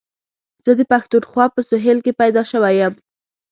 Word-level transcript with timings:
زه 0.65 0.71
د 0.79 0.81
پښتونخوا 0.91 1.45
په 1.55 1.61
سهېل 1.69 1.97
کي 2.05 2.11
پيدا 2.21 2.43
شوی 2.51 2.73
یم. 2.81 2.93